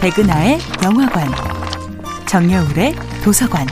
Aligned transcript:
백은하의 0.00 0.60
영화관, 0.84 1.28
정여울의 2.28 2.94
도서관. 3.24 3.66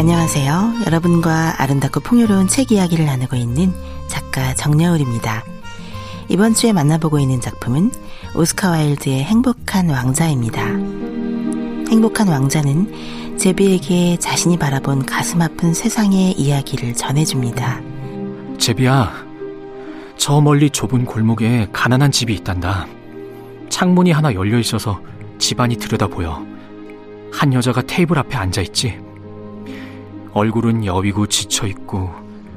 안녕하세요. 0.00 0.72
여러분과 0.84 1.62
아름답고 1.62 2.00
풍요로운 2.00 2.48
책 2.48 2.72
이야기를 2.72 3.04
나누고 3.04 3.36
있는 3.36 3.72
작가 4.08 4.52
정여울입니다. 4.54 5.44
이번 6.28 6.54
주에 6.54 6.72
만나보고 6.72 7.20
있는 7.20 7.40
작품은 7.40 7.92
오스카 8.34 8.70
와일드의 8.70 9.22
행복한 9.22 9.90
왕자입니다. 9.90 10.60
행복한 11.88 12.26
왕자는 12.26 13.38
제비에게 13.38 14.18
자신이 14.18 14.58
바라본 14.58 15.06
가슴 15.06 15.40
아픈 15.40 15.72
세상의 15.72 16.32
이야기를 16.32 16.94
전해줍니다. 16.94 17.80
제비야, 18.58 19.27
저 20.18 20.40
멀리 20.40 20.68
좁은 20.68 21.04
골목에 21.04 21.68
가난한 21.72 22.10
집이 22.10 22.34
있단다. 22.34 22.86
창문이 23.70 24.10
하나 24.10 24.34
열려 24.34 24.58
있어서 24.58 25.00
집안이 25.38 25.76
들여다 25.76 26.08
보여. 26.08 26.44
한 27.32 27.54
여자가 27.54 27.82
테이블 27.82 28.18
앞에 28.18 28.36
앉아 28.36 28.60
있지. 28.62 29.00
얼굴은 30.32 30.84
여위고 30.84 31.26
지쳐 31.28 31.66
있고 31.68 32.10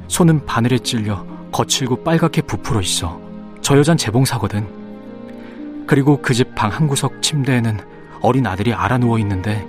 손은 0.08 0.44
바늘에 0.44 0.78
찔려 0.78 1.24
거칠고 1.52 2.02
빨갛게 2.04 2.42
부풀어 2.42 2.80
있어. 2.80 3.20
저 3.62 3.78
여잔 3.78 3.96
재봉사거든. 3.96 4.66
그리고 5.86 6.20
그 6.20 6.34
집 6.34 6.54
방 6.54 6.70
한 6.70 6.86
구석 6.88 7.22
침대에는 7.22 7.78
어린 8.22 8.46
아들이 8.46 8.72
알아 8.74 8.98
누워 8.98 9.18
있는데 9.20 9.66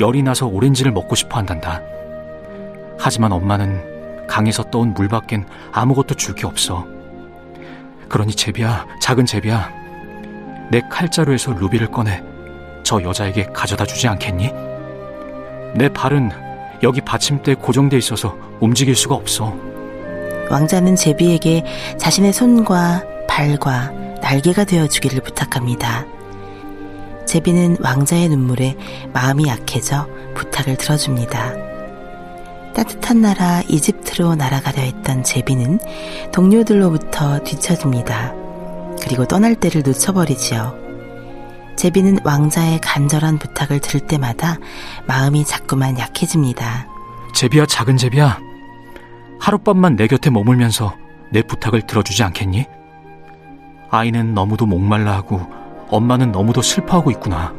열이 0.00 0.22
나서 0.22 0.46
오렌지를 0.46 0.92
먹고 0.92 1.14
싶어 1.14 1.38
한단다. 1.38 1.80
하지만 2.98 3.32
엄마는 3.32 4.26
강에서 4.26 4.64
떠온 4.70 4.94
물 4.94 5.08
밖엔 5.08 5.46
아무것도 5.72 6.14
줄 6.14 6.34
게 6.34 6.46
없어. 6.46 6.86
그러니 8.14 8.32
제비야, 8.32 8.86
작은 9.00 9.26
제비야, 9.26 9.72
내 10.70 10.80
칼자루에서 10.88 11.52
루비를 11.54 11.90
꺼내 11.90 12.22
저 12.84 13.02
여자에게 13.02 13.46
가져다 13.52 13.84
주지 13.84 14.06
않겠니? 14.06 14.52
내 15.74 15.88
발은 15.88 16.30
여기 16.84 17.00
받침대에 17.00 17.56
고정돼 17.56 17.98
있어서 17.98 18.36
움직일 18.60 18.94
수가 18.94 19.16
없어. 19.16 19.52
왕자는 20.48 20.94
제비에게 20.94 21.64
자신의 21.98 22.32
손과 22.32 23.02
발과 23.26 23.90
날개가 24.22 24.62
되어 24.62 24.86
주기를 24.86 25.20
부탁합니다. 25.20 26.06
제비는 27.26 27.78
왕자의 27.80 28.28
눈물에 28.28 28.76
마음이 29.12 29.48
약해져 29.48 30.06
부탁을 30.36 30.76
들어줍니다. 30.76 31.63
따뜻한 32.74 33.22
나라 33.22 33.62
이집트로 33.68 34.34
날아가려 34.34 34.82
했던 34.82 35.22
제비는 35.22 35.78
동료들로부터 36.32 37.38
뒤처집니다. 37.40 38.34
그리고 39.00 39.24
떠날 39.26 39.54
때를 39.54 39.82
놓쳐버리지요. 39.84 40.84
제비는 41.76 42.18
왕자의 42.24 42.80
간절한 42.80 43.38
부탁을 43.38 43.80
들을 43.80 44.00
때마다 44.06 44.58
마음이 45.06 45.44
자꾸만 45.44 45.98
약해집니다. 45.98 46.88
제비야, 47.34 47.66
작은 47.66 47.96
제비야. 47.96 48.40
하룻밤만 49.40 49.96
내 49.96 50.06
곁에 50.06 50.30
머물면서 50.30 50.96
내 51.30 51.42
부탁을 51.42 51.82
들어주지 51.82 52.22
않겠니? 52.22 52.66
아이는 53.90 54.34
너무도 54.34 54.66
목말라 54.66 55.12
하고 55.12 55.40
엄마는 55.88 56.32
너무도 56.32 56.62
슬퍼하고 56.62 57.10
있구나. 57.10 57.52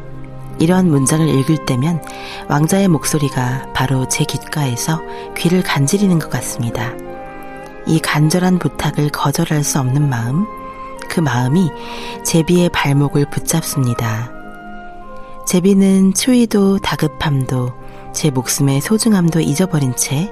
이런 0.59 0.89
문장을 0.89 1.27
읽을 1.27 1.65
때면 1.65 2.01
왕자의 2.47 2.87
목소리가 2.87 3.73
바로 3.73 4.07
제 4.07 4.23
귓가에서 4.23 5.01
귀를 5.37 5.63
간지리는 5.63 6.17
것 6.19 6.29
같습니다. 6.29 6.93
이 7.87 7.99
간절한 7.99 8.59
부탁을 8.59 9.09
거절할 9.09 9.63
수 9.63 9.79
없는 9.79 10.09
마음, 10.09 10.45
그 11.07 11.19
마음이 11.19 11.69
제비의 12.23 12.69
발목을 12.69 13.29
붙잡습니다. 13.29 14.31
제비는 15.47 16.13
추위도 16.13 16.79
다급함도 16.79 17.71
제 18.13 18.31
목숨의 18.31 18.81
소중함도 18.81 19.41
잊어버린 19.41 19.95
채 19.95 20.31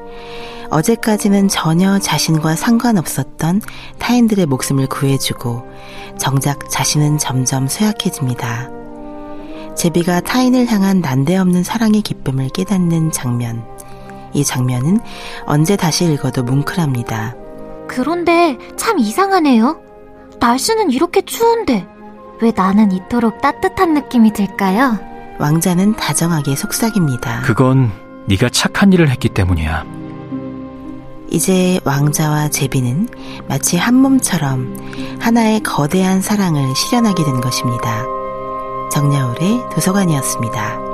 어제까지는 0.72 1.50
전혀 1.50 2.00
자신과 2.00 2.56
상관없었던 2.56 3.62
타인들의 4.00 4.48
목숨을 4.48 4.88
구해주고 4.88 5.64
정작 6.18 6.68
자신은 6.70 7.20
점점 7.20 7.68
쇠약해집니다. 7.68 8.83
제비가 9.76 10.22
타인을 10.22 10.68
향한 10.68 11.02
난데없는 11.02 11.64
사랑의 11.64 12.02
기쁨을 12.02 12.50
깨닫는 12.50 13.12
장면. 13.12 13.66
이 14.34 14.44
장면은 14.44 15.00
언제 15.46 15.76
다시 15.76 16.06
읽어도 16.06 16.44
뭉클합니다. 16.44 17.36
그런데 17.88 18.58
참 18.76 19.00
이상하네요. 19.00 19.80
날씨는 20.40 20.92
이렇게 20.92 21.22
추운데 21.22 21.86
왜 22.42 22.52
나는 22.56 22.92
이토록 22.92 23.42
따뜻한 23.42 23.94
느낌이 23.94 24.34
들까요? 24.34 24.98
왕자는 25.40 25.96
다정하게 25.96 26.56
속삭입니다. 26.56 27.42
그건 27.42 27.92
네가 28.28 28.50
착한 28.50 28.92
일을 28.94 29.10
했기 29.10 29.30
때문이야. 29.30 29.86
이제 31.30 31.80
왕자와 31.84 32.50
제비는 32.50 33.08
마치 33.48 33.78
한 33.78 33.96
몸처럼 33.96 34.76
하나의 35.20 35.62
거대한 35.62 36.22
사랑을 36.22 36.76
실현하게 36.76 37.24
된 37.24 37.42
것입니다. 37.42 38.04
정야울의 38.94 39.70
도서관이었습니다. 39.74 40.93